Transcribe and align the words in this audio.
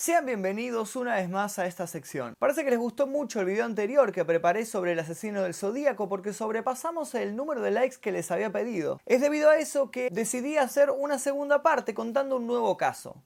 Sean 0.00 0.24
bienvenidos 0.24 0.96
una 0.96 1.16
vez 1.16 1.28
más 1.28 1.58
a 1.58 1.66
esta 1.66 1.86
sección. 1.86 2.32
Parece 2.38 2.64
que 2.64 2.70
les 2.70 2.78
gustó 2.78 3.06
mucho 3.06 3.38
el 3.38 3.44
video 3.44 3.66
anterior 3.66 4.12
que 4.12 4.24
preparé 4.24 4.64
sobre 4.64 4.92
el 4.92 4.98
asesino 4.98 5.42
del 5.42 5.52
Zodíaco 5.52 6.08
porque 6.08 6.32
sobrepasamos 6.32 7.14
el 7.14 7.36
número 7.36 7.60
de 7.60 7.70
likes 7.70 7.98
que 8.00 8.10
les 8.10 8.30
había 8.30 8.50
pedido. 8.50 8.98
Es 9.04 9.20
debido 9.20 9.50
a 9.50 9.58
eso 9.58 9.90
que 9.90 10.08
decidí 10.10 10.56
hacer 10.56 10.90
una 10.90 11.18
segunda 11.18 11.62
parte 11.62 11.92
contando 11.92 12.38
un 12.38 12.46
nuevo 12.46 12.78
caso. 12.78 13.22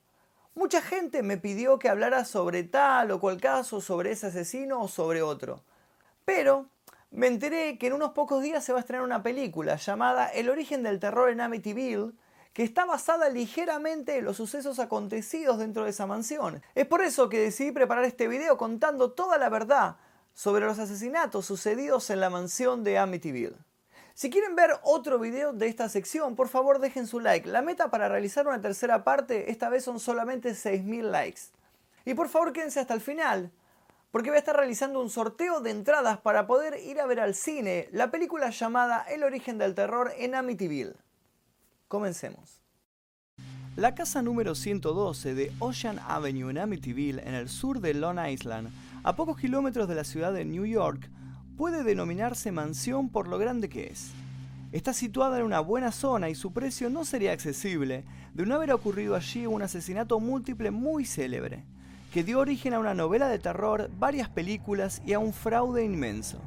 Mucha 0.53 0.81
gente 0.81 1.23
me 1.23 1.37
pidió 1.37 1.79
que 1.79 1.87
hablara 1.87 2.25
sobre 2.25 2.63
tal 2.63 3.09
o 3.11 3.21
cual 3.21 3.39
caso, 3.39 3.79
sobre 3.79 4.11
ese 4.11 4.27
asesino 4.27 4.81
o 4.81 4.89
sobre 4.89 5.21
otro. 5.21 5.63
Pero 6.25 6.65
me 7.09 7.27
enteré 7.27 7.77
que 7.77 7.87
en 7.87 7.93
unos 7.93 8.11
pocos 8.11 8.43
días 8.43 8.65
se 8.65 8.73
va 8.73 8.79
a 8.79 8.81
estrenar 8.81 9.05
una 9.05 9.23
película 9.23 9.77
llamada 9.77 10.27
El 10.27 10.49
origen 10.49 10.83
del 10.83 10.99
terror 10.99 11.29
en 11.29 11.39
Amityville 11.39 12.11
que 12.55 12.63
está 12.63 12.85
basada 12.85 13.27
ligeramente 13.29 14.17
en 14.17 14.23
los 14.23 14.37
sucesos 14.37 14.79
acontecidos 14.79 15.59
dentro 15.59 15.83
de 15.83 15.89
esa 15.89 16.07
mansión. 16.07 16.63
Es 16.73 16.87
por 16.87 17.01
eso 17.01 17.27
que 17.27 17.37
decidí 17.37 17.73
preparar 17.73 18.05
este 18.05 18.29
video 18.29 18.57
contando 18.57 19.11
toda 19.11 19.37
la 19.37 19.49
verdad 19.49 19.97
sobre 20.33 20.65
los 20.65 20.79
asesinatos 20.79 21.45
sucedidos 21.45 22.09
en 22.11 22.21
la 22.21 22.29
mansión 22.29 22.85
de 22.85 22.97
Amityville. 22.97 23.57
Si 24.13 24.29
quieren 24.29 24.55
ver 24.55 24.71
otro 24.83 25.19
video 25.19 25.51
de 25.51 25.67
esta 25.67 25.89
sección, 25.89 26.37
por 26.37 26.47
favor 26.47 26.79
dejen 26.79 27.07
su 27.07 27.19
like. 27.19 27.49
La 27.49 27.61
meta 27.61 27.91
para 27.91 28.07
realizar 28.07 28.47
una 28.47 28.61
tercera 28.61 29.03
parte 29.03 29.51
esta 29.51 29.67
vez 29.67 29.83
son 29.83 29.99
solamente 29.99 30.51
6.000 30.51 31.11
likes. 31.11 31.41
Y 32.05 32.13
por 32.13 32.29
favor 32.29 32.53
quédense 32.53 32.79
hasta 32.79 32.93
el 32.93 33.01
final, 33.01 33.51
porque 34.11 34.29
voy 34.29 34.37
a 34.37 34.39
estar 34.39 34.55
realizando 34.55 35.01
un 35.01 35.09
sorteo 35.09 35.59
de 35.59 35.71
entradas 35.71 36.19
para 36.19 36.47
poder 36.47 36.79
ir 36.79 37.01
a 37.01 37.05
ver 37.05 37.19
al 37.19 37.35
cine 37.35 37.89
la 37.91 38.11
película 38.11 38.49
llamada 38.49 39.05
El 39.09 39.25
origen 39.25 39.57
del 39.57 39.75
terror 39.75 40.13
en 40.15 40.35
Amityville. 40.35 40.95
Comencemos. 41.87 42.63
La 43.75 43.93
casa 43.93 44.23
número 44.23 44.55
112 44.55 45.35
de 45.35 45.51
Ocean 45.59 45.99
Avenue 46.07 46.49
en 46.49 46.57
Amityville, 46.57 47.19
en 47.19 47.35
el 47.35 47.47
sur 47.47 47.79
de 47.79 47.93
Long 47.93 48.17
Island, 48.27 48.69
a 49.03 49.15
pocos 49.15 49.37
kilómetros 49.37 49.87
de 49.87 49.93
la 49.93 50.03
ciudad 50.03 50.33
de 50.33 50.45
New 50.45 50.65
York, 50.65 51.11
puede 51.55 51.83
denominarse 51.83 52.51
mansión 52.51 53.09
por 53.09 53.27
lo 53.27 53.37
grande 53.37 53.69
que 53.69 53.85
es. 53.85 54.13
Está 54.71 54.93
situada 54.93 55.37
en 55.37 55.45
una 55.45 55.59
buena 55.59 55.91
zona 55.91 56.29
y 56.29 56.35
su 56.35 56.53
precio 56.53 56.89
no 56.89 57.05
sería 57.05 57.33
accesible 57.33 58.03
de 58.33 58.45
no 58.47 58.55
haber 58.55 58.71
ocurrido 58.71 59.13
allí 59.13 59.45
un 59.45 59.61
asesinato 59.61 60.19
múltiple 60.19 60.71
muy 60.71 61.05
célebre, 61.05 61.65
que 62.11 62.23
dio 62.23 62.39
origen 62.39 62.73
a 62.73 62.79
una 62.79 62.95
novela 62.95 63.27
de 63.27 63.37
terror, 63.37 63.91
varias 63.99 64.27
películas 64.27 65.03
y 65.05 65.13
a 65.13 65.19
un 65.19 65.33
fraude 65.33 65.85
inmenso. 65.85 66.39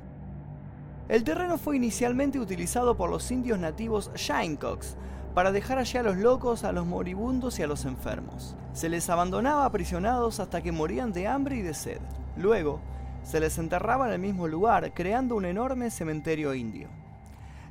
El 1.09 1.23
terreno 1.23 1.59
fue 1.59 1.77
inicialmente 1.77 2.41
utilizado 2.41 2.97
por 2.97 3.09
los 3.09 3.31
indios 3.31 3.61
nativos 3.61 4.11
Shinecocks 4.15 4.97
para 5.39 5.53
dejar 5.53 5.79
allí 5.79 5.97
a 5.97 6.03
los 6.03 6.17
locos, 6.17 6.65
a 6.65 6.73
los 6.73 6.85
moribundos 6.85 7.61
y 7.61 7.63
a 7.63 7.69
los 7.69 7.85
enfermos. 7.85 8.57
Se 8.73 8.89
les 8.89 9.09
abandonaba 9.09 9.67
aprisionados 9.67 10.41
hasta 10.41 10.63
que 10.63 10.73
morían 10.73 11.13
de 11.13 11.29
hambre 11.29 11.55
y 11.55 11.63
de 11.63 11.75
sed. 11.75 12.01
Luego, 12.37 12.81
se 13.23 13.39
les 13.39 13.57
enterraba 13.57 14.09
en 14.09 14.15
el 14.15 14.19
mismo 14.19 14.49
lugar, 14.49 14.93
creando 14.95 15.37
un 15.37 15.45
enorme 15.45 15.93
cementerio 15.93 16.55
indio. 16.55 16.89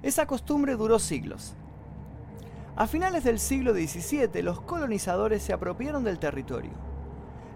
Esa 0.01 0.25
costumbre 0.25 0.77
duró 0.77 0.97
siglos. 0.97 1.55
A 2.77 2.87
finales 2.87 3.25
del 3.25 3.37
siglo 3.37 3.73
XVII, 3.73 4.41
los 4.43 4.61
colonizadores 4.61 5.43
se 5.43 5.51
apropiaron 5.51 6.05
del 6.05 6.19
territorio. 6.19 6.71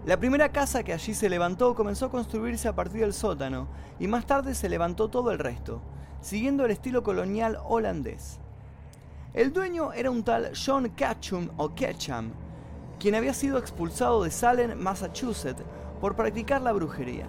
La 0.04 0.18
primera 0.18 0.52
casa 0.52 0.82
que 0.82 0.92
allí 0.92 1.14
se 1.14 1.30
levantó 1.30 1.74
comenzó 1.74 2.04
a 2.04 2.10
construirse 2.10 2.68
a 2.68 2.74
partir 2.74 3.00
del 3.00 3.14
sótano 3.14 3.66
y 3.98 4.08
más 4.08 4.26
tarde 4.26 4.54
se 4.54 4.68
levantó 4.68 5.08
todo 5.08 5.30
el 5.30 5.38
resto, 5.38 5.80
siguiendo 6.20 6.66
el 6.66 6.70
estilo 6.70 7.02
colonial 7.02 7.56
holandés. 7.64 8.41
El 9.34 9.50
dueño 9.50 9.94
era 9.94 10.10
un 10.10 10.22
tal 10.22 10.52
John 10.54 10.90
Ketchum 10.90 11.48
o 11.56 11.74
Ketchum, 11.74 12.32
quien 12.98 13.14
había 13.14 13.32
sido 13.32 13.56
expulsado 13.56 14.22
de 14.24 14.30
Salem, 14.30 14.78
Massachusetts, 14.78 15.62
por 16.02 16.14
practicar 16.14 16.60
la 16.60 16.72
brujería. 16.72 17.26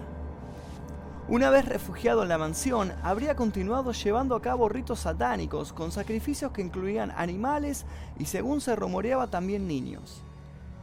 Una 1.28 1.48
vez 1.48 1.64
refugiado 1.64 2.22
en 2.22 2.28
la 2.28 2.36
mansión, 2.36 2.92
habría 3.02 3.34
continuado 3.34 3.92
llevando 3.92 4.36
a 4.36 4.42
cabo 4.42 4.68
ritos 4.68 5.00
satánicos 5.00 5.72
con 5.72 5.90
sacrificios 5.90 6.52
que 6.52 6.60
incluían 6.60 7.10
animales 7.16 7.86
y 8.18 8.26
según 8.26 8.60
se 8.60 8.76
rumoreaba 8.76 9.28
también 9.28 9.66
niños. 9.66 10.22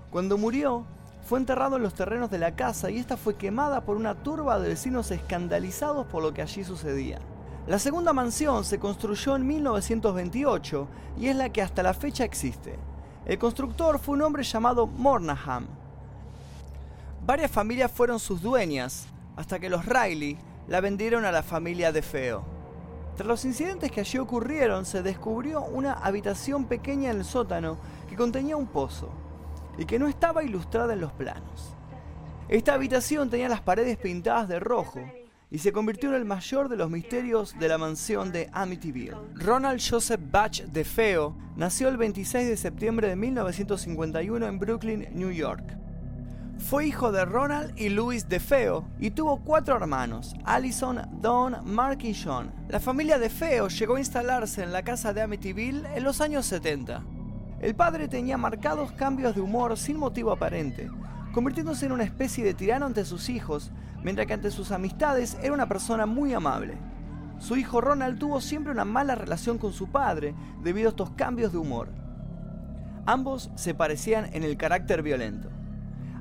Cuando 0.09 0.39
murió, 0.39 0.87
fue 1.21 1.37
enterrado 1.37 1.75
en 1.75 1.83
los 1.83 1.93
terrenos 1.93 2.31
de 2.31 2.39
la 2.39 2.55
casa 2.55 2.89
y 2.89 2.97
esta 2.97 3.15
fue 3.15 3.35
quemada 3.35 3.81
por 3.81 3.95
una 3.95 4.23
turba 4.23 4.59
de 4.59 4.69
vecinos 4.69 5.11
escandalizados 5.11 6.07
por 6.07 6.23
lo 6.23 6.33
que 6.33 6.41
allí 6.41 6.63
sucedía. 6.63 7.19
La 7.67 7.77
segunda 7.77 8.11
mansión 8.11 8.65
se 8.65 8.79
construyó 8.79 9.35
en 9.35 9.45
1928 9.45 10.87
y 11.19 11.27
es 11.27 11.35
la 11.35 11.49
que 11.49 11.61
hasta 11.61 11.83
la 11.83 11.93
fecha 11.93 12.23
existe. 12.23 12.79
El 13.23 13.37
constructor 13.37 13.99
fue 13.99 14.15
un 14.15 14.23
hombre 14.23 14.41
llamado 14.41 14.87
Mornaham. 14.87 15.67
Varias 17.23 17.51
familias 17.51 17.91
fueron 17.91 18.19
sus 18.19 18.41
dueñas, 18.41 19.05
hasta 19.35 19.59
que 19.59 19.69
los 19.69 19.85
Riley 19.85 20.39
la 20.67 20.81
vendieron 20.81 21.23
a 21.23 21.31
la 21.31 21.43
familia 21.43 21.91
de 21.91 22.01
Feo. 22.01 22.43
Tras 23.15 23.27
los 23.27 23.45
incidentes 23.45 23.91
que 23.91 23.99
allí 23.99 24.17
ocurrieron, 24.17 24.83
se 24.83 25.03
descubrió 25.03 25.61
una 25.61 25.93
habitación 25.93 26.65
pequeña 26.65 27.11
en 27.11 27.19
el 27.19 27.25
sótano 27.25 27.77
que 28.09 28.15
contenía 28.15 28.57
un 28.57 28.67
pozo 28.67 29.09
y 29.77 29.85
que 29.85 29.99
no 29.99 30.07
estaba 30.07 30.43
ilustrada 30.43 30.93
en 30.93 31.01
los 31.01 31.11
planos. 31.11 31.75
Esta 32.49 32.73
habitación 32.73 33.29
tenía 33.29 33.49
las 33.49 33.61
paredes 33.61 33.97
pintadas 33.97 34.47
de 34.47 34.59
rojo 34.59 34.99
y 35.51 35.57
se 35.57 35.73
convirtió 35.73 36.09
en 36.09 36.15
el 36.15 36.25
mayor 36.25 36.69
de 36.69 36.77
los 36.77 36.89
misterios 36.89 37.53
de 37.59 37.67
la 37.67 37.77
mansión 37.77 38.31
de 38.31 38.49
Amityville. 38.53 39.17
Ronald 39.35 39.81
Joseph 39.87 40.21
Batch 40.31 40.61
de 40.63 40.85
Feo 40.85 41.35
nació 41.57 41.89
el 41.89 41.97
26 41.97 42.47
de 42.47 42.55
septiembre 42.55 43.09
de 43.09 43.17
1951 43.17 44.47
en 44.47 44.59
Brooklyn, 44.59 45.07
New 45.13 45.29
York. 45.29 45.77
Fue 46.57 46.87
hijo 46.87 47.11
de 47.11 47.25
Ronald 47.25 47.73
y 47.77 47.89
Louis 47.89 48.29
DeFeo 48.29 48.87
y 48.97 49.11
tuvo 49.11 49.41
cuatro 49.43 49.75
hermanos, 49.75 50.35
Allison, 50.45 51.01
Don, 51.19 51.57
Mark 51.65 51.99
y 52.03 52.15
John. 52.15 52.51
La 52.69 52.79
familia 52.79 53.19
DeFeo 53.19 53.67
llegó 53.67 53.95
a 53.95 53.99
instalarse 53.99 54.63
en 54.63 54.71
la 54.71 54.83
casa 54.83 55.11
de 55.11 55.21
Amityville 55.21 55.83
en 55.93 56.03
los 56.03 56.21
años 56.21 56.45
70. 56.45 57.03
El 57.59 57.75
padre 57.75 58.07
tenía 58.07 58.37
marcados 58.37 58.93
cambios 58.93 59.35
de 59.35 59.41
humor 59.41 59.77
sin 59.77 59.97
motivo 59.97 60.31
aparente, 60.31 60.89
convirtiéndose 61.33 61.87
en 61.87 61.91
una 61.91 62.03
especie 62.03 62.43
de 62.45 62.53
tirano 62.53 62.85
ante 62.85 63.03
sus 63.03 63.29
hijos, 63.29 63.71
mientras 64.03 64.27
que 64.27 64.33
ante 64.33 64.51
sus 64.51 64.71
amistades 64.71 65.37
era 65.41 65.53
una 65.53 65.67
persona 65.67 66.05
muy 66.05 66.33
amable. 66.33 66.77
Su 67.39 67.55
hijo 67.55 67.81
Ronald 67.81 68.19
tuvo 68.19 68.39
siempre 68.39 68.71
una 68.71 68.85
mala 68.85 69.15
relación 69.15 69.57
con 69.57 69.73
su 69.73 69.89
padre 69.89 70.35
debido 70.61 70.89
a 70.89 70.91
estos 70.91 71.11
cambios 71.11 71.51
de 71.51 71.57
humor. 71.57 71.89
Ambos 73.05 73.49
se 73.55 73.73
parecían 73.73 74.29
en 74.33 74.43
el 74.43 74.57
carácter 74.57 75.01
violento. 75.01 75.49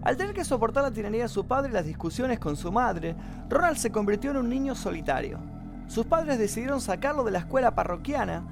Al 0.03 0.17
tener 0.17 0.35
que 0.35 0.45
soportar 0.45 0.83
la 0.83 0.91
tiranía 0.91 1.25
de 1.25 1.29
su 1.29 1.47
padre 1.47 1.71
y 1.71 1.75
las 1.75 1.85
discusiones 1.85 2.39
con 2.39 2.57
su 2.57 2.73
madre, 2.73 3.15
Ronald 3.51 3.77
se 3.77 3.93
convirtió 3.93 4.31
en 4.31 4.39
un 4.39 4.49
niño 4.49 4.75
solitario. 4.75 5.39
Sus 5.89 6.07
padres 6.07 6.39
decidieron 6.39 6.81
sacarlo 6.81 7.23
de 7.23 7.33
la 7.33 7.41
escuela 7.41 7.75
parroquiana 7.75 8.43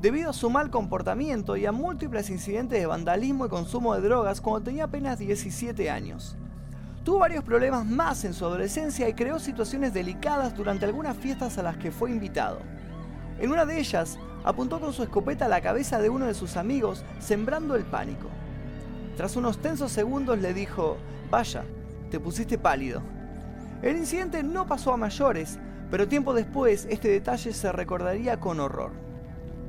debido 0.00 0.30
a 0.30 0.32
su 0.32 0.50
mal 0.50 0.70
comportamiento 0.70 1.56
y 1.56 1.64
a 1.64 1.72
múltiples 1.72 2.28
incidentes 2.28 2.80
de 2.80 2.86
vandalismo 2.86 3.46
y 3.46 3.48
consumo 3.48 3.94
de 3.94 4.00
drogas 4.00 4.40
cuando 4.40 4.64
tenía 4.64 4.84
apenas 4.84 5.18
17 5.18 5.90
años. 5.90 6.36
Tuvo 7.06 7.20
varios 7.20 7.44
problemas 7.44 7.86
más 7.86 8.24
en 8.24 8.34
su 8.34 8.44
adolescencia 8.44 9.08
y 9.08 9.14
creó 9.14 9.38
situaciones 9.38 9.94
delicadas 9.94 10.56
durante 10.56 10.86
algunas 10.86 11.16
fiestas 11.16 11.56
a 11.56 11.62
las 11.62 11.76
que 11.76 11.92
fue 11.92 12.10
invitado. 12.10 12.58
En 13.38 13.52
una 13.52 13.64
de 13.64 13.78
ellas, 13.78 14.18
apuntó 14.42 14.80
con 14.80 14.92
su 14.92 15.04
escopeta 15.04 15.44
a 15.44 15.48
la 15.48 15.60
cabeza 15.60 16.00
de 16.00 16.08
uno 16.08 16.26
de 16.26 16.34
sus 16.34 16.56
amigos, 16.56 17.04
sembrando 17.20 17.76
el 17.76 17.84
pánico. 17.84 18.26
Tras 19.16 19.36
unos 19.36 19.58
tensos 19.58 19.92
segundos 19.92 20.40
le 20.40 20.52
dijo, 20.52 20.96
vaya, 21.30 21.62
te 22.10 22.18
pusiste 22.18 22.58
pálido. 22.58 23.02
El 23.82 23.98
incidente 23.98 24.42
no 24.42 24.66
pasó 24.66 24.92
a 24.92 24.96
mayores, 24.96 25.60
pero 25.92 26.08
tiempo 26.08 26.34
después 26.34 26.88
este 26.90 27.06
detalle 27.06 27.52
se 27.52 27.70
recordaría 27.70 28.40
con 28.40 28.58
horror. 28.58 28.90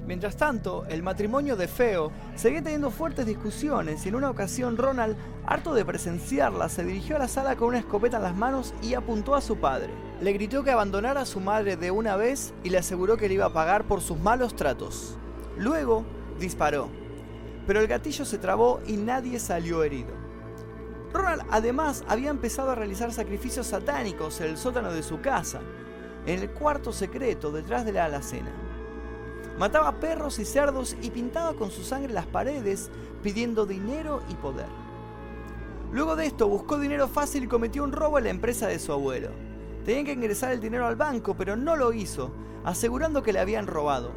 Mientras 0.07 0.38
tanto, 0.38 0.86
el 0.89 1.04
matrimonio 1.04 1.56
de 1.56 1.68
Feo 1.68 2.12
seguía 2.36 2.63
teniendo 2.63 2.89
fuertes 2.89 3.25
discusiones 3.25 4.06
y 4.06 4.09
en 4.09 4.15
una 4.15 4.31
ocasión 4.31 4.77
Ronald, 4.77 5.15
harto 5.45 5.74
de 5.74 5.86
presenciarla, 5.86 6.69
se 6.69 6.83
dirigió 6.83 7.18
a 7.18 7.19
la 7.19 7.27
sala 7.27 7.56
con 7.56 7.68
una 7.68 7.80
escopeta 7.80 8.18
en 8.18 8.24
las 8.24 8.36
manos 8.36 8.74
y 8.81 8.94
apuntó 8.94 9.36
a 9.36 9.42
su 9.42 9.57
padre. 9.57 9.89
Le 10.21 10.33
gritó 10.33 10.63
que 10.63 10.71
abandonara 10.71 11.21
a 11.21 11.25
su 11.25 11.39
madre 11.39 11.75
de 11.75 11.92
una 11.92 12.15
vez 12.15 12.54
y 12.63 12.69
le 12.69 12.80
aseguró 12.80 13.18
que 13.18 13.27
le 13.27 13.36
iba 13.36 13.45
a 13.45 13.54
pagar 13.54 13.83
por 13.83 14.01
sus 14.01 14.18
malos 14.18 14.56
tratos. 14.56 15.18
Luego, 15.57 16.06
disparó 16.39 16.89
pero 17.68 17.81
el 17.81 17.88
gatillo 17.88 18.24
se 18.24 18.38
trabó 18.38 18.80
y 18.88 18.95
nadie 18.95 19.39
salió 19.39 19.83
herido. 19.83 20.13
Ronald 21.12 21.44
además 21.51 22.04
había 22.07 22.30
empezado 22.30 22.71
a 22.71 22.75
realizar 22.75 23.12
sacrificios 23.12 23.68
satánicos 23.68 24.39
en 24.39 24.48
el 24.48 24.57
sótano 24.57 24.92
de 24.92 25.04
su 25.04 25.19
casa, 25.19 25.59
en 26.25 26.39
el 26.39 26.50
cuarto 26.51 26.94
secreto 26.94 27.51
detrás 27.51 27.86
de 27.86 27.92
la 27.92 28.06
alacena. 28.06 28.51
Mataba 29.57 30.00
perros 30.00 30.38
y 30.38 30.45
cerdos 30.45 30.95
y 31.01 31.09
pintaba 31.09 31.54
con 31.54 31.71
su 31.71 31.83
sangre 31.83 32.13
las 32.13 32.27
paredes 32.27 32.92
pidiendo 33.24 33.65
dinero 33.65 34.21
y 34.30 34.36
poder. 34.36 34.68
Luego 35.92 36.15
de 36.15 36.27
esto 36.27 36.48
buscó 36.48 36.77
dinero 36.77 37.07
fácil 37.07 37.45
y 37.45 37.48
cometió 37.48 37.83
un 37.83 37.92
robo 37.92 38.19
en 38.19 38.25
la 38.25 38.30
empresa 38.30 38.68
de 38.68 38.77
su 38.77 38.92
abuelo. 38.92 39.30
Tenía 39.83 40.04
que 40.04 40.12
ingresar 40.12 40.51
el 40.51 40.59
dinero 40.59 40.86
al 40.86 40.95
banco, 40.95 41.36
pero 41.36 41.56
no 41.56 41.75
lo 41.75 41.92
hizo, 41.92 42.31
asegurando 42.65 43.24
que 43.24 43.33
le 43.33 43.39
habían 43.39 43.68
robado. 43.68 44.12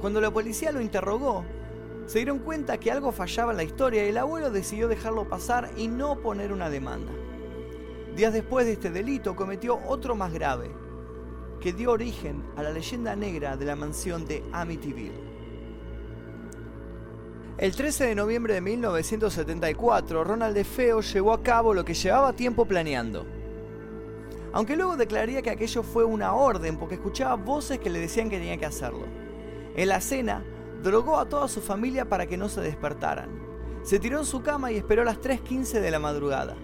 Cuando 0.00 0.20
la 0.20 0.32
policía 0.32 0.72
lo 0.72 0.80
interrogó, 0.80 1.44
se 2.06 2.18
dieron 2.18 2.40
cuenta 2.40 2.78
que 2.78 2.90
algo 2.90 3.12
fallaba 3.12 3.52
en 3.52 3.58
la 3.58 3.62
historia 3.62 4.04
y 4.04 4.08
el 4.08 4.18
abuelo 4.18 4.50
decidió 4.50 4.88
dejarlo 4.88 5.28
pasar 5.28 5.70
y 5.76 5.86
no 5.86 6.18
poner 6.20 6.52
una 6.52 6.68
demanda. 6.68 7.12
Días 8.16 8.32
después 8.32 8.66
de 8.66 8.72
este 8.72 8.90
delito 8.90 9.36
cometió 9.36 9.78
otro 9.86 10.16
más 10.16 10.32
grave, 10.32 10.70
que 11.62 11.72
dio 11.72 11.92
origen 11.92 12.42
a 12.56 12.62
la 12.64 12.70
leyenda 12.70 13.14
negra 13.14 13.56
de 13.56 13.64
la 13.64 13.76
mansión 13.76 14.26
de 14.26 14.42
Amityville. 14.52 15.32
El 17.56 17.76
13 17.76 18.06
de 18.06 18.14
noviembre 18.16 18.54
de 18.54 18.60
1974, 18.60 20.24
Ronald 20.24 20.56
DeFeo 20.56 21.00
llevó 21.02 21.32
a 21.32 21.42
cabo 21.44 21.72
lo 21.72 21.84
que 21.84 21.94
llevaba 21.94 22.32
tiempo 22.32 22.64
planeando. 22.64 23.24
Aunque 24.52 24.74
luego 24.74 24.96
declararía 24.96 25.40
que 25.40 25.50
aquello 25.50 25.84
fue 25.84 26.02
una 26.02 26.34
orden 26.34 26.76
porque 26.78 26.96
escuchaba 26.96 27.36
voces 27.36 27.78
que 27.78 27.90
le 27.90 28.00
decían 28.00 28.28
que 28.28 28.38
tenía 28.38 28.58
que 28.58 28.66
hacerlo. 28.66 29.06
En 29.76 29.88
la 29.88 30.00
cena, 30.00 30.44
drogó 30.82 31.16
a 31.16 31.28
toda 31.28 31.46
su 31.46 31.60
familia 31.60 32.08
para 32.08 32.26
que 32.26 32.36
no 32.36 32.48
se 32.48 32.60
despertaran. 32.60 33.30
Se 33.84 34.00
tiró 34.00 34.18
en 34.18 34.26
su 34.26 34.42
cama 34.42 34.72
y 34.72 34.78
esperó 34.78 35.02
a 35.02 35.04
las 35.04 35.20
3.15 35.20 35.80
de 35.80 35.90
la 35.92 36.00
madrugada. 36.00 36.56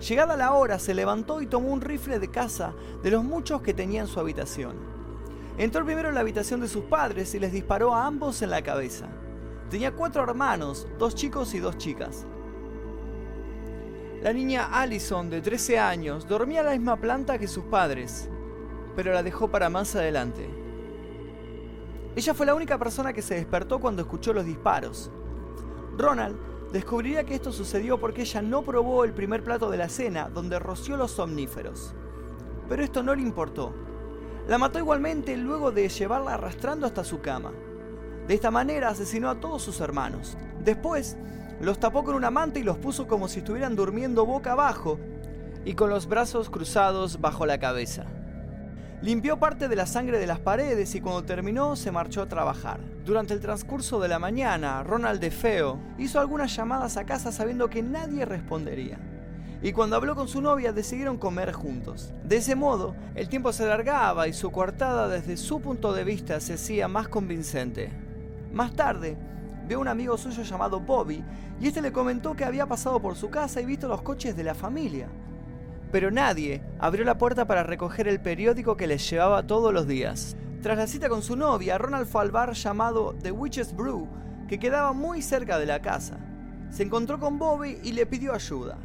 Llegada 0.00 0.36
la 0.36 0.52
hora, 0.52 0.78
se 0.78 0.94
levantó 0.94 1.40
y 1.40 1.46
tomó 1.46 1.68
un 1.68 1.80
rifle 1.80 2.18
de 2.18 2.30
caza 2.30 2.74
de 3.02 3.10
los 3.10 3.24
muchos 3.24 3.62
que 3.62 3.74
tenía 3.74 4.02
en 4.02 4.06
su 4.06 4.20
habitación. 4.20 4.76
Entró 5.58 5.84
primero 5.86 6.10
en 6.10 6.14
la 6.14 6.20
habitación 6.20 6.60
de 6.60 6.68
sus 6.68 6.84
padres 6.84 7.34
y 7.34 7.38
les 7.38 7.52
disparó 7.52 7.94
a 7.94 8.06
ambos 8.06 8.42
en 8.42 8.50
la 8.50 8.62
cabeza. 8.62 9.06
Tenía 9.70 9.92
cuatro 9.92 10.22
hermanos, 10.22 10.86
dos 10.98 11.14
chicos 11.14 11.54
y 11.54 11.60
dos 11.60 11.78
chicas. 11.78 12.26
La 14.22 14.32
niña 14.32 14.68
Allison, 14.72 15.30
de 15.30 15.40
13 15.40 15.78
años, 15.78 16.28
dormía 16.28 16.60
en 16.60 16.66
la 16.66 16.72
misma 16.72 16.96
planta 16.96 17.38
que 17.38 17.48
sus 17.48 17.64
padres, 17.64 18.28
pero 18.94 19.12
la 19.12 19.22
dejó 19.22 19.50
para 19.50 19.70
más 19.70 19.94
adelante. 19.96 20.48
Ella 22.16 22.34
fue 22.34 22.46
la 22.46 22.54
única 22.54 22.78
persona 22.78 23.12
que 23.12 23.22
se 23.22 23.34
despertó 23.34 23.78
cuando 23.78 24.02
escuchó 24.02 24.32
los 24.32 24.44
disparos. 24.44 25.10
Ronald 25.96 26.36
descubriría 26.76 27.24
que 27.24 27.34
esto 27.34 27.52
sucedió 27.52 27.98
porque 27.98 28.20
ella 28.20 28.42
no 28.42 28.62
probó 28.62 29.04
el 29.04 29.14
primer 29.14 29.42
plato 29.42 29.70
de 29.70 29.78
la 29.78 29.88
cena, 29.88 30.28
donde 30.28 30.58
roció 30.58 30.98
los 30.98 31.10
somníferos. 31.10 31.94
Pero 32.68 32.84
esto 32.84 33.02
no 33.02 33.14
le 33.14 33.22
importó. 33.22 33.74
La 34.46 34.58
mató 34.58 34.78
igualmente 34.78 35.36
luego 35.38 35.72
de 35.72 35.88
llevarla 35.88 36.34
arrastrando 36.34 36.86
hasta 36.86 37.02
su 37.02 37.20
cama. 37.20 37.52
De 38.28 38.34
esta 38.34 38.50
manera 38.50 38.90
asesinó 38.90 39.30
a 39.30 39.40
todos 39.40 39.62
sus 39.62 39.80
hermanos. 39.80 40.36
Después, 40.62 41.16
los 41.62 41.80
tapó 41.80 42.04
con 42.04 42.14
una 42.14 42.30
manta 42.30 42.58
y 42.58 42.62
los 42.62 42.76
puso 42.76 43.06
como 43.08 43.26
si 43.26 43.38
estuvieran 43.38 43.74
durmiendo 43.74 44.26
boca 44.26 44.52
abajo 44.52 44.98
y 45.64 45.72
con 45.72 45.88
los 45.88 46.06
brazos 46.06 46.50
cruzados 46.50 47.20
bajo 47.22 47.46
la 47.46 47.58
cabeza. 47.58 48.04
Limpió 49.02 49.38
parte 49.38 49.68
de 49.68 49.76
la 49.76 49.84
sangre 49.84 50.18
de 50.18 50.26
las 50.26 50.40
paredes 50.40 50.94
y 50.94 51.02
cuando 51.02 51.22
terminó 51.22 51.76
se 51.76 51.92
marchó 51.92 52.22
a 52.22 52.28
trabajar. 52.28 52.80
Durante 53.04 53.34
el 53.34 53.40
transcurso 53.40 54.00
de 54.00 54.08
la 54.08 54.18
mañana, 54.18 54.82
Ronald 54.82 55.20
DeFeo 55.20 55.78
hizo 55.98 56.18
algunas 56.18 56.56
llamadas 56.56 56.96
a 56.96 57.04
casa 57.04 57.30
sabiendo 57.30 57.68
que 57.68 57.82
nadie 57.82 58.24
respondería. 58.24 58.98
Y 59.62 59.72
cuando 59.72 59.96
habló 59.96 60.14
con 60.16 60.28
su 60.28 60.40
novia 60.40 60.72
decidieron 60.72 61.18
comer 61.18 61.52
juntos. 61.52 62.14
De 62.24 62.38
ese 62.38 62.54
modo, 62.54 62.96
el 63.14 63.28
tiempo 63.28 63.52
se 63.52 63.64
alargaba 63.64 64.28
y 64.28 64.32
su 64.32 64.50
coartada 64.50 65.08
desde 65.08 65.36
su 65.36 65.60
punto 65.60 65.92
de 65.92 66.04
vista 66.04 66.40
se 66.40 66.54
hacía 66.54 66.88
más 66.88 67.06
convincente. 67.06 67.92
Más 68.50 68.72
tarde, 68.72 69.18
vio 69.68 69.78
un 69.78 69.88
amigo 69.88 70.16
suyo 70.16 70.42
llamado 70.42 70.80
Bobby 70.80 71.22
y 71.60 71.68
este 71.68 71.82
le 71.82 71.92
comentó 71.92 72.34
que 72.34 72.46
había 72.46 72.64
pasado 72.64 73.00
por 73.00 73.14
su 73.14 73.28
casa 73.28 73.60
y 73.60 73.66
visto 73.66 73.88
los 73.88 74.00
coches 74.00 74.34
de 74.36 74.44
la 74.44 74.54
familia 74.54 75.08
pero 75.92 76.10
nadie 76.10 76.62
abrió 76.78 77.04
la 77.04 77.18
puerta 77.18 77.46
para 77.46 77.62
recoger 77.62 78.08
el 78.08 78.20
periódico 78.20 78.76
que 78.76 78.86
les 78.86 79.08
llevaba 79.08 79.46
todos 79.46 79.72
los 79.72 79.86
días. 79.86 80.36
Tras 80.62 80.78
la 80.78 80.86
cita 80.86 81.08
con 81.08 81.22
su 81.22 81.36
novia, 81.36 81.78
Ronald 81.78 82.06
fue 82.06 82.22
al 82.22 82.30
bar 82.30 82.52
llamado 82.52 83.14
The 83.22 83.30
Witch's 83.30 83.74
Brew, 83.74 84.08
que 84.48 84.58
quedaba 84.58 84.92
muy 84.92 85.22
cerca 85.22 85.58
de 85.58 85.66
la 85.66 85.80
casa. 85.80 86.18
Se 86.70 86.82
encontró 86.82 87.20
con 87.20 87.38
Bobby 87.38 87.78
y 87.82 87.92
le 87.92 88.06
pidió 88.06 88.32
ayuda. 88.32 88.78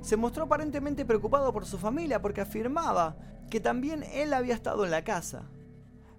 Se 0.00 0.16
mostró 0.16 0.44
aparentemente 0.44 1.04
preocupado 1.04 1.52
por 1.52 1.64
su 1.64 1.78
familia 1.78 2.20
porque 2.20 2.40
afirmaba 2.40 3.16
que 3.50 3.60
también 3.60 4.04
él 4.12 4.32
había 4.32 4.54
estado 4.54 4.84
en 4.84 4.90
la 4.90 5.04
casa, 5.04 5.44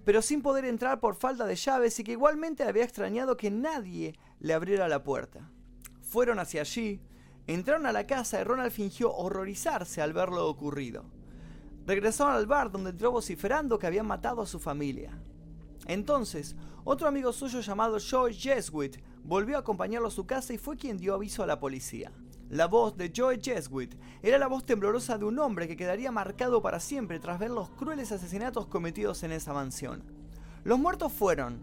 pero 0.05 0.21
sin 0.21 0.41
poder 0.41 0.65
entrar 0.65 0.99
por 0.99 1.15
falta 1.15 1.45
de 1.45 1.55
llaves 1.55 1.99
y 1.99 2.03
que 2.03 2.13
igualmente 2.13 2.63
había 2.63 2.83
extrañado 2.83 3.37
que 3.37 3.51
nadie 3.51 4.15
le 4.39 4.53
abriera 4.53 4.87
la 4.87 5.03
puerta. 5.03 5.49
Fueron 6.01 6.39
hacia 6.39 6.61
allí, 6.61 7.01
Entraron 7.47 7.85
a 7.85 7.91
la 7.91 8.07
casa 8.07 8.39
y 8.39 8.43
Ronald 8.43 8.71
fingió 8.71 9.13
horrorizarse 9.13 10.01
al 10.01 10.13
ver 10.13 10.29
lo 10.29 10.47
ocurrido. 10.47 11.03
Regresaron 11.85 12.35
al 12.35 12.47
bar 12.47 12.71
donde 12.71 12.91
entró 12.91 13.11
vociferando 13.11 13.77
que 13.77 13.87
habían 13.87 14.07
matado 14.07 14.41
a 14.41 14.47
su 14.47 14.59
familia. 14.59 15.11
Entonces, 15.85 16.55
otro 16.85 17.07
amigo 17.07 17.33
suyo 17.33 17.59
llamado 17.59 17.97
Joe 17.99 18.33
Jesuit 18.33 18.97
volvió 19.23 19.57
a 19.57 19.59
acompañarlo 19.59 20.07
a 20.07 20.11
su 20.11 20.25
casa 20.25 20.53
y 20.53 20.57
fue 20.57 20.77
quien 20.77 20.97
dio 20.97 21.13
aviso 21.13 21.43
a 21.43 21.47
la 21.47 21.59
policía. 21.59 22.11
La 22.49 22.67
voz 22.67 22.95
de 22.95 23.11
Joe 23.13 23.39
Jesuit 23.41 23.95
era 24.21 24.37
la 24.37 24.47
voz 24.47 24.65
temblorosa 24.65 25.17
de 25.17 25.25
un 25.25 25.39
hombre 25.39 25.67
que 25.67 25.75
quedaría 25.75 26.11
marcado 26.11 26.61
para 26.61 26.79
siempre 26.79 27.19
tras 27.19 27.39
ver 27.39 27.51
los 27.51 27.69
crueles 27.71 28.11
asesinatos 28.11 28.67
cometidos 28.67 29.23
en 29.23 29.31
esa 29.31 29.53
mansión. 29.53 30.03
Los 30.63 30.79
muertos 30.79 31.11
fueron 31.11 31.59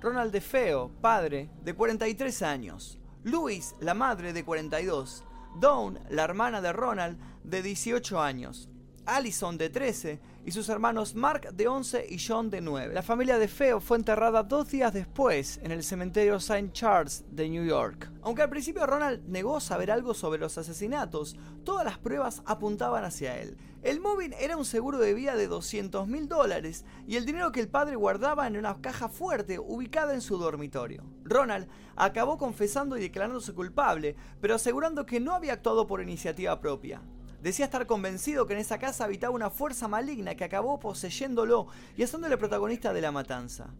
Ronald 0.00 0.32
DeFeo, 0.32 0.90
padre, 1.00 1.48
de 1.62 1.74
43 1.74 2.42
años, 2.42 2.98
Louis, 3.24 3.74
la 3.80 3.94
madre 3.94 4.32
de 4.32 4.44
42, 4.44 5.24
Dawn, 5.60 5.98
la 6.10 6.24
hermana 6.24 6.60
de 6.60 6.72
Ronald, 6.72 7.18
de 7.44 7.62
18 7.62 8.20
años, 8.20 8.68
Allison 9.06 9.58
de 9.58 9.68
13 9.68 10.20
y 10.44 10.50
sus 10.52 10.68
hermanos 10.68 11.14
Mark 11.14 11.52
de 11.54 11.68
11 11.68 12.06
y 12.08 12.18
John 12.18 12.50
de 12.50 12.60
9. 12.60 12.94
La 12.94 13.02
familia 13.02 13.38
de 13.38 13.48
Feo 13.48 13.80
fue 13.80 13.96
enterrada 13.96 14.42
dos 14.42 14.70
días 14.70 14.92
después 14.92 15.58
en 15.62 15.72
el 15.72 15.82
cementerio 15.82 16.36
St. 16.36 16.70
Charles 16.72 17.24
de 17.30 17.48
New 17.48 17.64
York. 17.64 18.10
Aunque 18.22 18.42
al 18.42 18.50
principio 18.50 18.86
Ronald 18.86 19.26
negó 19.26 19.60
saber 19.60 19.90
algo 19.90 20.14
sobre 20.14 20.40
los 20.40 20.58
asesinatos, 20.58 21.36
todas 21.64 21.84
las 21.84 21.98
pruebas 21.98 22.42
apuntaban 22.46 23.04
hacia 23.04 23.38
él. 23.40 23.56
El 23.82 24.00
móvil 24.00 24.34
era 24.38 24.56
un 24.56 24.64
seguro 24.64 24.98
de 24.98 25.14
vida 25.14 25.34
de 25.34 25.48
200 25.48 26.06
mil 26.06 26.28
dólares 26.28 26.84
y 27.06 27.16
el 27.16 27.26
dinero 27.26 27.50
que 27.50 27.60
el 27.60 27.68
padre 27.68 27.96
guardaba 27.96 28.46
en 28.46 28.56
una 28.56 28.80
caja 28.80 29.08
fuerte 29.08 29.58
ubicada 29.58 30.14
en 30.14 30.20
su 30.20 30.38
dormitorio. 30.38 31.04
Ronald 31.24 31.68
acabó 31.96 32.38
confesando 32.38 32.96
y 32.96 33.00
declarándose 33.00 33.52
culpable, 33.52 34.14
pero 34.40 34.54
asegurando 34.54 35.04
que 35.04 35.18
no 35.18 35.34
había 35.34 35.54
actuado 35.54 35.86
por 35.86 36.00
iniciativa 36.00 36.60
propia. 36.60 37.02
Decía 37.42 37.64
estar 37.64 37.88
convencido 37.88 38.46
que 38.46 38.52
en 38.52 38.60
esa 38.60 38.78
casa 38.78 39.04
habitaba 39.04 39.34
una 39.34 39.50
fuerza 39.50 39.88
maligna 39.88 40.36
que 40.36 40.44
acabó 40.44 40.78
poseyéndolo 40.78 41.66
y 41.96 42.04
haciéndole 42.04 42.38
protagonista 42.38 42.92
de 42.92 43.00
la 43.00 43.10
matanza. 43.10 43.74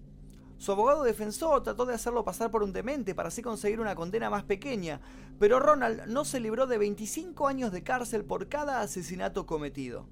Su 0.59 0.73
abogado 0.73 1.05
defensor 1.05 1.63
trató 1.63 1.87
de 1.87 1.95
hacerlo 1.95 2.25
pasar 2.25 2.51
por 2.51 2.65
un 2.65 2.73
demente 2.73 3.15
para 3.15 3.29
así 3.29 3.41
conseguir 3.41 3.79
una 3.79 3.95
condena 3.95 4.31
más 4.31 4.43
pequeña, 4.43 5.01
pero 5.39 5.61
Ronald 5.61 6.07
no 6.09 6.25
se 6.25 6.41
libró 6.41 6.67
de 6.67 6.79
25 6.79 7.47
años 7.47 7.71
de 7.71 7.85
cárcel 7.85 8.25
por 8.25 8.49
cada 8.49 8.81
asesinato 8.81 9.47
cometido. 9.47 10.09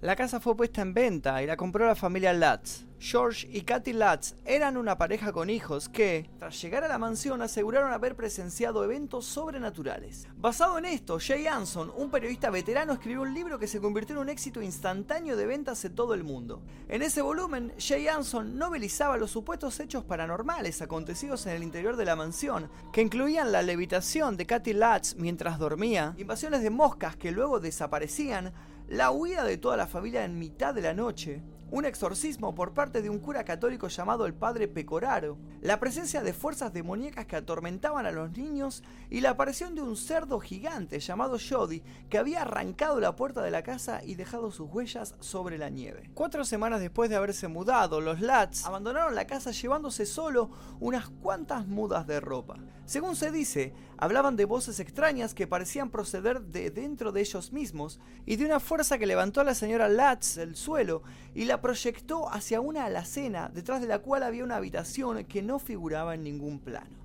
La 0.00 0.16
casa 0.16 0.38
fue 0.38 0.56
puesta 0.56 0.82
en 0.82 0.92
venta 0.92 1.42
y 1.42 1.46
la 1.46 1.56
compró 1.56 1.86
la 1.86 1.94
familia 1.94 2.32
Lutz. 2.32 2.84
George 2.98 3.46
y 3.50 3.62
Kathy 3.62 3.92
Lutz 3.92 4.34
eran 4.46 4.78
una 4.78 4.96
pareja 4.96 5.30
con 5.32 5.50
hijos 5.50 5.90
que, 5.90 6.30
tras 6.38 6.60
llegar 6.62 6.84
a 6.84 6.88
la 6.88 6.96
mansión, 6.96 7.42
aseguraron 7.42 7.92
haber 7.92 8.16
presenciado 8.16 8.82
eventos 8.82 9.26
sobrenaturales. 9.26 10.26
Basado 10.36 10.78
en 10.78 10.86
esto, 10.86 11.18
Jay 11.20 11.46
Anson, 11.46 11.92
un 11.96 12.10
periodista 12.10 12.48
veterano, 12.48 12.94
escribió 12.94 13.22
un 13.22 13.34
libro 13.34 13.58
que 13.58 13.66
se 13.66 13.80
convirtió 13.80 14.14
en 14.16 14.22
un 14.22 14.28
éxito 14.30 14.62
instantáneo 14.62 15.36
de 15.36 15.44
ventas 15.44 15.84
en 15.84 15.94
todo 15.94 16.14
el 16.14 16.24
mundo. 16.24 16.62
En 16.88 17.02
ese 17.02 17.20
volumen, 17.20 17.74
Jay 17.78 18.08
Anson 18.08 18.56
novelizaba 18.56 19.18
los 19.18 19.30
supuestos 19.30 19.80
hechos 19.80 20.04
paranormales 20.04 20.80
acontecidos 20.80 21.44
en 21.46 21.52
el 21.56 21.62
interior 21.62 21.96
de 21.96 22.06
la 22.06 22.16
mansión, 22.16 22.70
que 22.90 23.02
incluían 23.02 23.52
la 23.52 23.60
levitación 23.60 24.38
de 24.38 24.46
Kathy 24.46 24.72
Lutz 24.72 25.14
mientras 25.16 25.58
dormía, 25.58 26.14
invasiones 26.16 26.62
de 26.62 26.70
moscas 26.70 27.16
que 27.16 27.32
luego 27.32 27.60
desaparecían, 27.60 28.52
la 28.88 29.10
huida 29.10 29.44
de 29.44 29.56
toda 29.56 29.76
la 29.76 29.86
familia 29.86 30.24
en 30.24 30.38
mitad 30.38 30.74
de 30.74 30.82
la 30.82 30.94
noche, 30.94 31.42
un 31.74 31.84
exorcismo 31.86 32.54
por 32.54 32.72
parte 32.72 33.02
de 33.02 33.10
un 33.10 33.18
cura 33.18 33.44
católico 33.44 33.88
llamado 33.88 34.26
el 34.26 34.34
padre 34.34 34.68
Pecoraro, 34.68 35.38
la 35.60 35.80
presencia 35.80 36.22
de 36.22 36.32
fuerzas 36.32 36.72
demoníacas 36.72 37.26
que 37.26 37.34
atormentaban 37.34 38.06
a 38.06 38.12
los 38.12 38.30
niños 38.30 38.84
y 39.10 39.22
la 39.22 39.30
aparición 39.30 39.74
de 39.74 39.82
un 39.82 39.96
cerdo 39.96 40.38
gigante 40.38 41.00
llamado 41.00 41.36
Jody 41.36 41.82
que 42.08 42.18
había 42.18 42.42
arrancado 42.42 43.00
la 43.00 43.16
puerta 43.16 43.42
de 43.42 43.50
la 43.50 43.64
casa 43.64 44.04
y 44.04 44.14
dejado 44.14 44.52
sus 44.52 44.70
huellas 44.70 45.16
sobre 45.18 45.58
la 45.58 45.68
nieve. 45.68 46.10
Cuatro 46.14 46.44
semanas 46.44 46.78
después 46.78 47.10
de 47.10 47.16
haberse 47.16 47.48
mudado, 47.48 48.00
los 48.00 48.20
Lats 48.20 48.64
abandonaron 48.64 49.16
la 49.16 49.26
casa 49.26 49.50
llevándose 49.50 50.06
solo 50.06 50.50
unas 50.78 51.08
cuantas 51.08 51.66
mudas 51.66 52.06
de 52.06 52.20
ropa. 52.20 52.54
Según 52.86 53.16
se 53.16 53.32
dice, 53.32 53.72
hablaban 53.96 54.36
de 54.36 54.44
voces 54.44 54.78
extrañas 54.78 55.34
que 55.34 55.46
parecían 55.46 55.90
proceder 55.90 56.42
de 56.42 56.70
dentro 56.70 57.10
de 57.10 57.22
ellos 57.22 57.50
mismos 57.52 57.98
y 58.26 58.36
de 58.36 58.44
una 58.44 58.60
fuerza 58.60 58.98
que 58.98 59.06
levantó 59.06 59.40
a 59.40 59.44
la 59.44 59.54
señora 59.54 59.88
Latz 59.88 60.34
del 60.34 60.54
suelo 60.54 61.02
y 61.34 61.46
la 61.46 61.62
proyectó 61.64 62.30
hacia 62.30 62.60
una 62.60 62.84
alacena 62.84 63.48
detrás 63.48 63.80
de 63.80 63.86
la 63.86 64.00
cual 64.00 64.22
había 64.22 64.44
una 64.44 64.56
habitación 64.56 65.24
que 65.24 65.40
no 65.40 65.58
figuraba 65.58 66.14
en 66.14 66.22
ningún 66.22 66.58
plano. 66.58 66.98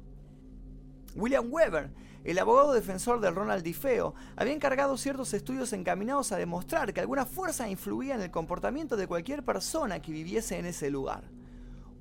William 1.16 1.48
Weber, 1.50 1.92
el 2.26 2.40
abogado 2.40 2.74
defensor 2.74 3.22
de 3.22 3.32
Ronald 3.32 3.64
DiFeo, 3.64 4.16
había 4.36 4.52
encargado 4.52 4.98
ciertos 4.98 5.34
estudios 5.34 5.72
encaminados 5.72 6.34
a 6.34 6.36
demostrar 6.36 6.94
que 6.94 7.00
alguna 7.00 7.26
fuerza 7.26 7.70
influía 7.70 8.16
en 8.16 8.22
el 8.22 8.32
comportamiento 8.32 8.98
de 8.98 9.08
cualquier 9.08 9.46
persona 9.46 10.02
que 10.02 10.12
viviese 10.12 10.60
en 10.60 10.66
ese 10.66 10.90
lugar. 10.90 11.24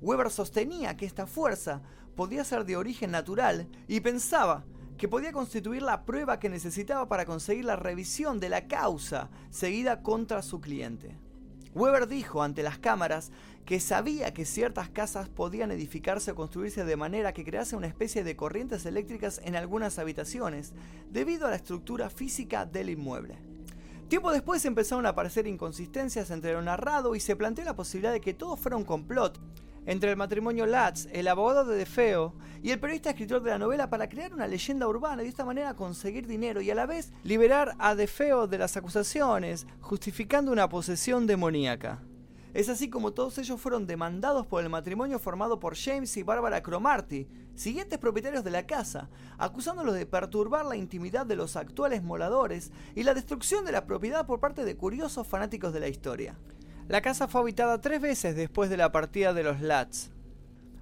Weber 0.01 0.29
sostenía 0.29 0.97
que 0.97 1.05
esta 1.05 1.27
fuerza 1.27 1.81
podía 2.17 2.43
ser 2.43 2.65
de 2.65 2.75
origen 2.75 3.11
natural 3.11 3.69
y 3.87 4.01
pensaba 4.01 4.65
que 4.97 5.07
podía 5.07 5.31
constituir 5.31 5.81
la 5.81 6.03
prueba 6.03 6.39
que 6.39 6.49
necesitaba 6.49 7.07
para 7.07 7.25
conseguir 7.25 7.63
la 7.63 7.77
revisión 7.77 8.41
de 8.41 8.49
la 8.49 8.67
causa 8.67 9.29
seguida 9.49 10.03
contra 10.03 10.41
su 10.41 10.59
cliente. 10.59 11.28
Weber 11.75 12.07
dijo 12.07 12.41
ante 12.41 12.63
las 12.63 12.79
cámaras 12.79 13.31
que 13.65 13.79
sabía 13.79 14.33
que 14.33 14.45
ciertas 14.45 14.89
casas 14.89 15.29
podían 15.29 15.71
edificarse 15.71 16.31
o 16.31 16.35
construirse 16.35 16.83
de 16.83 16.95
manera 16.95 17.33
que 17.33 17.45
crease 17.45 17.75
una 17.75 17.87
especie 17.87 18.23
de 18.23 18.35
corrientes 18.35 18.85
eléctricas 18.85 19.39
en 19.43 19.55
algunas 19.55 19.99
habitaciones, 19.99 20.73
debido 21.11 21.45
a 21.45 21.51
la 21.51 21.57
estructura 21.57 22.09
física 22.09 22.65
del 22.65 22.89
inmueble. 22.89 23.37
Tiempo 24.07 24.31
después 24.31 24.65
empezaron 24.65 25.05
a 25.05 25.09
aparecer 25.09 25.45
inconsistencias 25.45 26.31
entre 26.31 26.53
lo 26.53 26.63
narrado 26.63 27.13
y 27.13 27.19
se 27.19 27.35
planteó 27.35 27.63
la 27.63 27.75
posibilidad 27.75 28.11
de 28.11 28.21
que 28.21 28.33
todo 28.33 28.55
fuera 28.57 28.75
un 28.75 28.83
complot 28.83 29.39
entre 29.85 30.11
el 30.11 30.17
matrimonio 30.17 30.65
Latz, 30.65 31.07
el 31.11 31.27
abogado 31.27 31.65
de 31.65 31.77
DeFeo 31.77 32.35
y 32.61 32.71
el 32.71 32.79
periodista 32.79 33.11
escritor 33.11 33.41
de 33.41 33.51
la 33.51 33.57
novela 33.57 33.89
para 33.89 34.09
crear 34.09 34.33
una 34.33 34.47
leyenda 34.47 34.87
urbana 34.87 35.21
y 35.21 35.25
de 35.25 35.29
esta 35.29 35.45
manera 35.45 35.73
conseguir 35.73 36.27
dinero 36.27 36.61
y 36.61 36.71
a 36.71 36.75
la 36.75 36.85
vez 36.85 37.11
liberar 37.23 37.75
a 37.79 37.95
DeFeo 37.95 38.47
de 38.47 38.57
las 38.57 38.77
acusaciones, 38.77 39.67
justificando 39.79 40.51
una 40.51 40.69
posesión 40.69 41.27
demoníaca. 41.27 42.03
Es 42.53 42.67
así 42.67 42.89
como 42.89 43.11
todos 43.13 43.37
ellos 43.37 43.61
fueron 43.61 43.85
demandados 43.85 44.47
por 44.47 44.63
el 44.63 44.69
matrimonio 44.69 45.19
formado 45.19 45.59
por 45.59 45.77
James 45.77 46.17
y 46.17 46.23
Barbara 46.23 46.63
Cromarty, 46.63 47.27
siguientes 47.53 47.99
propietarios 47.99 48.43
de 48.43 48.49
la 48.49 48.65
casa, 48.65 49.09
acusándolos 49.37 49.93
de 49.93 50.07
perturbar 50.07 50.65
la 50.65 50.75
intimidad 50.75 51.27
de 51.27 51.35
los 51.35 51.55
actuales 51.55 52.01
moladores 52.01 52.71
y 52.95 53.03
la 53.03 53.13
destrucción 53.13 53.65
de 53.65 53.71
la 53.71 53.85
propiedad 53.85 54.25
por 54.25 54.39
parte 54.39 54.65
de 54.65 54.75
curiosos 54.75 55.27
fanáticos 55.27 55.73
de 55.73 55.79
la 55.79 55.89
historia. 55.89 56.37
La 56.89 57.01
casa 57.01 57.27
fue 57.27 57.41
habitada 57.41 57.79
tres 57.79 58.01
veces 58.01 58.35
después 58.35 58.67
de 58.71 58.75
la 58.75 58.91
partida 58.91 59.31
de 59.31 59.43
los 59.43 59.61
Lats. 59.61 60.09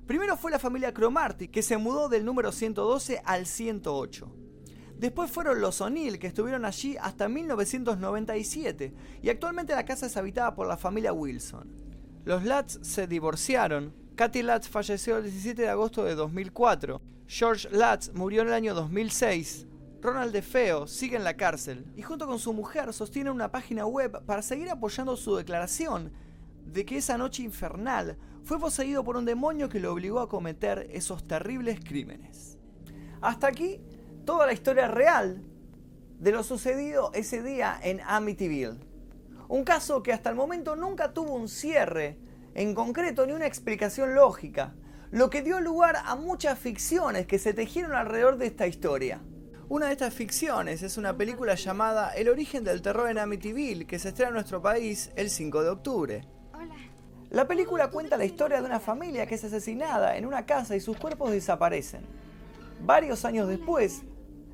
Primero 0.07 0.37
fue 0.37 0.51
la 0.51 0.57
familia 0.57 0.93
Cromarty, 0.93 1.49
que 1.49 1.61
se 1.61 1.75
mudó 1.75 2.07
del 2.07 2.23
número 2.23 2.53
112 2.53 3.21
al 3.25 3.45
108. 3.45 4.33
Después 4.97 5.29
fueron 5.29 5.59
los 5.59 5.81
O'Neill, 5.81 6.17
que 6.17 6.27
estuvieron 6.27 6.63
allí 6.63 6.95
hasta 6.95 7.27
1997, 7.27 8.93
y 9.21 9.29
actualmente 9.29 9.75
la 9.75 9.83
casa 9.83 10.05
es 10.05 10.15
habitada 10.15 10.55
por 10.55 10.65
la 10.65 10.77
familia 10.77 11.11
Wilson. 11.11 11.69
Los 12.23 12.45
Lats 12.45 12.79
se 12.83 13.05
divorciaron. 13.05 13.93
Kathy 14.15 14.43
Latz 14.43 14.69
falleció 14.69 15.17
el 15.17 15.23
17 15.23 15.61
de 15.61 15.69
agosto 15.69 16.05
de 16.05 16.15
2004. 16.15 17.01
George 17.27 17.67
Latz 17.69 18.13
murió 18.13 18.43
en 18.43 18.47
el 18.47 18.53
año 18.53 18.73
2006. 18.73 19.67
Ronald 20.01 20.31
DeFeo 20.31 20.85
sigue 20.85 21.17
en 21.17 21.23
la 21.23 21.35
cárcel 21.35 21.91
y 21.95 22.03
junto 22.03 22.27
con 22.27 22.37
su 22.37 22.53
mujer 22.53 22.93
sostiene 22.93 23.31
una 23.31 23.51
página 23.51 23.85
web 23.85 24.23
para 24.25 24.41
seguir 24.41 24.69
apoyando 24.69 25.17
su 25.17 25.35
declaración 25.35 26.13
de 26.65 26.85
que 26.85 26.97
esa 26.97 27.17
noche 27.17 27.43
infernal 27.43 28.17
fue 28.43 28.59
poseído 28.59 29.03
por 29.03 29.17
un 29.17 29.25
demonio 29.25 29.69
que 29.69 29.79
lo 29.79 29.91
obligó 29.91 30.19
a 30.19 30.29
cometer 30.29 30.87
esos 30.91 31.27
terribles 31.27 31.79
crímenes. 31.83 32.57
Hasta 33.21 33.47
aquí 33.47 33.81
toda 34.23 34.45
la 34.45 34.53
historia 34.53 34.87
real 34.87 35.43
de 36.19 36.31
lo 36.31 36.43
sucedido 36.43 37.11
ese 37.13 37.41
día 37.41 37.79
en 37.81 37.99
Amityville. 38.01 38.79
Un 39.47 39.63
caso 39.63 40.03
que 40.03 40.13
hasta 40.13 40.29
el 40.29 40.35
momento 40.35 40.75
nunca 40.75 41.13
tuvo 41.13 41.33
un 41.33 41.49
cierre 41.49 42.19
en 42.53 42.75
concreto 42.75 43.25
ni 43.25 43.33
una 43.33 43.47
explicación 43.47 44.13
lógica, 44.13 44.75
lo 45.09 45.29
que 45.29 45.41
dio 45.41 45.59
lugar 45.59 45.95
a 46.05 46.15
muchas 46.15 46.59
ficciones 46.59 47.25
que 47.25 47.39
se 47.39 47.53
tejieron 47.53 47.93
alrededor 47.93 48.37
de 48.37 48.47
esta 48.47 48.67
historia. 48.67 49.21
Una 49.69 49.87
de 49.87 49.91
estas 49.91 50.13
ficciones 50.13 50.81
es 50.81 50.95
una 50.95 51.17
película 51.17 51.55
llamada 51.55 52.11
El 52.11 52.29
origen 52.29 52.63
del 52.63 52.81
terror 52.81 53.09
en 53.09 53.17
Amityville, 53.17 53.85
que 53.85 53.99
se 53.99 54.09
estrena 54.09 54.29
en 54.29 54.35
nuestro 54.35 54.61
país 54.61 55.11
el 55.17 55.29
5 55.29 55.61
de 55.61 55.69
octubre. 55.69 56.21
La 57.31 57.49
película 57.49 57.89
cuenta 57.89 58.15
la 58.15 58.23
historia 58.23 58.61
de 58.61 58.65
una 58.65 58.79
familia 58.79 59.27
que 59.27 59.35
es 59.35 59.43
asesinada 59.43 60.15
en 60.15 60.25
una 60.25 60.45
casa 60.45 60.77
y 60.77 60.79
sus 60.79 60.95
cuerpos 60.95 61.31
desaparecen. 61.31 62.05
Varios 62.85 63.25
años 63.25 63.49
después, 63.49 64.03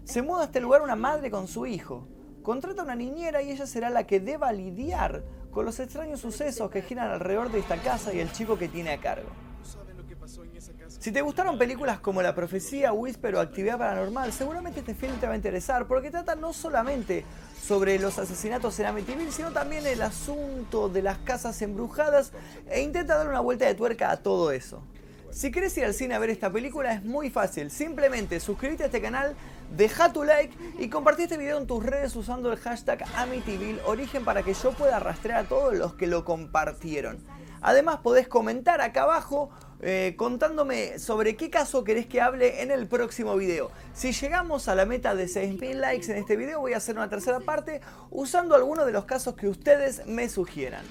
se 0.04 0.24
muda 0.24 0.42
a 0.42 0.46
este 0.46 0.60
lugar 0.60 0.82
una 0.82 0.96
madre 0.96 1.30
con 1.30 1.48
su 1.48 1.68
hijo. 1.68 2.08
Contrata 2.42 2.82
a 2.82 2.86
una 2.86 2.96
niñera 2.96 3.44
y 3.44 3.52
ella 3.52 3.68
será 3.68 3.92
la 3.92 4.08
que 4.08 4.20
deba 4.20 4.52
lidiar 4.52 5.24
con 5.52 5.64
los 5.64 5.80
extraños 5.80 6.22
sucesos 6.22 6.72
que 6.72 6.82
giran 6.82 7.12
alrededor 7.12 7.52
de 7.52 7.60
esta 7.60 7.78
casa 7.78 8.12
y 8.16 8.20
el 8.20 8.32
chico 8.32 8.58
que 8.58 8.68
tiene 8.68 8.94
a 8.94 9.00
cargo. 9.00 9.30
Si 11.04 11.12
te 11.12 11.22
gustaron 11.22 11.58
películas 11.58 12.00
como 12.00 12.22
La 12.22 12.34
Profecía, 12.34 12.94
Whisper 12.94 13.36
o 13.36 13.42
Actividad 13.42 13.78
Paranormal, 13.78 14.32
seguramente 14.32 14.80
este 14.80 14.96
film 14.96 15.18
te 15.20 15.28
va 15.28 15.34
a 15.34 15.36
interesar 15.36 15.86
porque 15.86 16.10
trata 16.10 16.36
no 16.36 16.54
solamente 16.54 17.26
sobre 17.62 18.00
los 18.00 18.18
asesinatos 18.20 18.80
en 18.80 18.86
Amityville, 18.86 19.34
sino 19.34 19.52
también 19.52 19.86
el 19.86 20.02
asunto 20.02 20.88
de 20.88 21.02
las 21.02 21.18
casas 21.18 21.62
embrujadas 21.62 22.32
e 22.70 22.80
intenta 22.84 23.18
dar 23.18 23.28
una 23.28 23.42
vuelta 23.42 23.66
de 23.66 23.76
tuerca 23.76 24.12
a 24.12 24.16
todo 24.24 24.54
eso. 24.54 24.82
Si 25.30 25.52
quieres 25.52 25.78
ir 25.78 25.84
al 25.84 25.94
cine 25.94 26.16
a 26.16 26.20
ver 26.20 26.30
esta 26.30 26.50
película 26.50 26.94
es 26.94 27.04
muy 27.04 27.30
fácil, 27.30 27.70
simplemente 27.70 28.40
suscríbete 28.40 28.84
a 28.84 28.86
este 28.86 29.02
canal, 29.02 29.36
deja 29.76 30.14
tu 30.14 30.24
like 30.24 30.56
y 30.80 30.88
compartí 30.88 31.24
este 31.24 31.38
video 31.38 31.58
en 31.58 31.68
tus 31.68 31.86
redes 31.86 32.16
usando 32.16 32.50
el 32.50 32.60
hashtag 32.60 33.04
Amityville 33.18 33.82
Origen 33.88 34.24
para 34.24 34.42
que 34.42 34.54
yo 34.54 34.72
pueda 34.72 35.00
rastrear 35.00 35.44
a 35.44 35.50
todos 35.50 35.74
los 35.74 35.96
que 35.96 36.08
lo 36.08 36.24
compartieron. 36.24 37.18
Además 37.62 38.00
podés 38.04 38.28
comentar 38.28 38.80
acá 38.80 39.04
abajo 39.04 39.50
eh, 39.86 40.16
contándome 40.16 40.98
sobre 40.98 41.36
qué 41.36 41.50
caso 41.50 41.84
querés 41.84 42.06
que 42.06 42.22
hable 42.22 42.62
en 42.62 42.72
el 42.72 42.88
próximo 42.88 43.36
video. 43.36 43.70
Si 43.94 44.14
llegamos 44.14 44.68
a 44.70 44.76
la 44.76 44.86
meta 44.86 45.14
de 45.14 45.26
6.000 45.26 45.74
likes 45.76 46.10
en 46.10 46.18
este 46.18 46.38
video 46.38 46.62
voy 46.62 46.74
a 46.74 46.78
hacer 46.78 46.96
una 46.96 47.10
tercera 47.10 47.42
parte 47.42 47.82
usando 48.10 48.56
algunos 48.56 48.86
de 48.86 48.94
los 48.94 49.06
casos 49.06 49.36
que 49.36 49.48
ustedes 49.48 50.06
me 50.06 50.30
sugieran. 50.30 50.86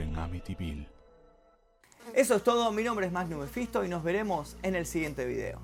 En 0.00 0.16
Amityville. 0.18 0.86
Eso 2.14 2.34
es 2.34 2.42
todo, 2.42 2.72
mi 2.72 2.82
nombre 2.82 3.06
es 3.06 3.12
Magnum 3.12 3.40
Mephisto 3.40 3.84
y 3.84 3.88
nos 3.88 4.02
veremos 4.02 4.56
en 4.62 4.74
el 4.74 4.86
siguiente 4.86 5.24
video. 5.24 5.60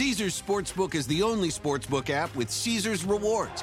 Caesar's 0.00 0.40
Sportsbook 0.40 0.94
is 0.94 1.06
the 1.06 1.22
only 1.22 1.50
sportsbook 1.50 2.10
app 2.10 2.34
with 2.34 2.50
Caesar's 2.50 3.04
rewards. 3.04 3.62